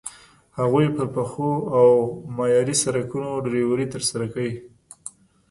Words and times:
هغوی 0.59 0.87
پر 0.95 1.07
پخو 1.15 1.51
او 1.79 1.87
معیاري 2.37 2.75
سړکونو 2.83 3.29
ډریوري 3.45 3.85
ترسره 3.93 4.25
کوي. 4.33 4.53